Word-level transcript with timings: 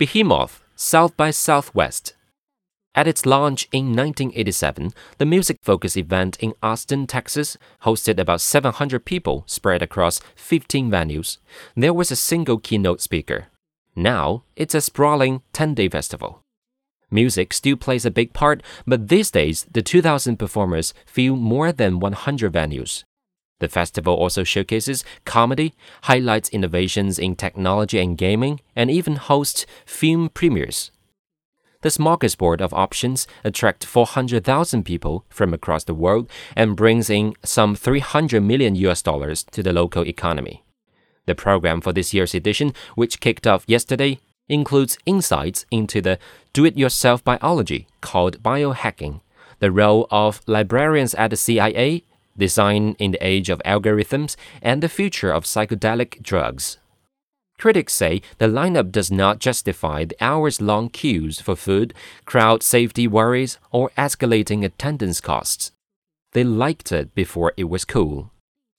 Behemoth 0.00 0.64
South 0.76 1.14
by 1.14 1.30
Southwest. 1.30 2.14
At 2.94 3.06
its 3.06 3.26
launch 3.26 3.68
in 3.70 3.94
1987, 3.94 4.92
the 5.18 5.26
music 5.26 5.58
focused 5.60 5.98
event 5.98 6.38
in 6.40 6.54
Austin, 6.62 7.06
Texas, 7.06 7.58
hosted 7.82 8.18
about 8.18 8.40
700 8.40 9.04
people 9.04 9.44
spread 9.46 9.82
across 9.82 10.22
15 10.36 10.90
venues. 10.90 11.36
There 11.76 11.92
was 11.92 12.10
a 12.10 12.16
single 12.16 12.56
keynote 12.56 13.02
speaker. 13.02 13.48
Now, 13.94 14.44
it's 14.56 14.74
a 14.74 14.80
sprawling 14.80 15.42
10 15.52 15.74
day 15.74 15.90
festival. 15.90 16.40
Music 17.10 17.52
still 17.52 17.76
plays 17.76 18.06
a 18.06 18.10
big 18.10 18.32
part, 18.32 18.62
but 18.86 19.08
these 19.08 19.30
days, 19.30 19.66
the 19.70 19.82
2,000 19.82 20.38
performers 20.38 20.94
fill 21.04 21.36
more 21.36 21.72
than 21.72 22.00
100 22.00 22.50
venues. 22.50 23.04
The 23.60 23.68
festival 23.68 24.14
also 24.14 24.42
showcases 24.42 25.04
comedy, 25.24 25.74
highlights 26.02 26.48
innovations 26.48 27.18
in 27.18 27.36
technology 27.36 28.00
and 28.00 28.18
gaming, 28.18 28.60
and 28.74 28.90
even 28.90 29.16
hosts 29.16 29.64
film 29.86 30.30
premieres. 30.30 30.90
The 31.82 31.88
smorgasbord 31.88 32.60
of 32.60 32.74
options 32.74 33.26
attracts 33.42 33.86
400,000 33.86 34.84
people 34.84 35.24
from 35.30 35.54
across 35.54 35.84
the 35.84 35.94
world 35.94 36.28
and 36.54 36.76
brings 36.76 37.08
in 37.08 37.34
some 37.42 37.74
300 37.74 38.42
million 38.42 38.74
US 38.74 39.00
dollars 39.00 39.44
to 39.52 39.62
the 39.62 39.72
local 39.72 40.06
economy. 40.06 40.62
The 41.26 41.34
program 41.34 41.80
for 41.80 41.92
this 41.92 42.12
year's 42.12 42.34
edition, 42.34 42.74
which 42.96 43.20
kicked 43.20 43.46
off 43.46 43.64
yesterday, 43.66 44.18
includes 44.48 44.98
insights 45.06 45.64
into 45.70 46.02
the 46.02 46.18
do 46.52 46.64
it 46.64 46.76
yourself 46.76 47.22
biology 47.24 47.86
called 48.00 48.42
biohacking, 48.42 49.20
the 49.60 49.70
role 49.70 50.06
of 50.10 50.40
librarians 50.46 51.14
at 51.14 51.30
the 51.30 51.36
CIA 51.36 52.04
design 52.40 52.96
in 52.98 53.12
the 53.12 53.24
age 53.24 53.48
of 53.48 53.62
algorithms, 53.64 54.34
and 54.60 54.82
the 54.82 54.88
future 54.88 55.30
of 55.30 55.44
psychedelic 55.44 56.20
drugs. 56.22 56.78
Critics 57.60 57.92
say 57.92 58.22
the 58.38 58.46
lineup 58.46 58.90
does 58.90 59.10
not 59.12 59.38
justify 59.38 60.06
the 60.06 60.16
hours 60.18 60.60
long 60.60 60.88
queues 60.88 61.40
for 61.40 61.54
food, 61.54 61.92
crowd 62.24 62.62
safety 62.62 63.06
worries, 63.06 63.58
or 63.70 63.90
escalating 63.98 64.64
attendance 64.64 65.20
costs. 65.20 65.70
They 66.32 66.42
liked 66.42 66.90
it 66.90 67.14
before 67.14 67.52
it 67.56 67.68
was 67.68 67.84
cool. 67.84 68.30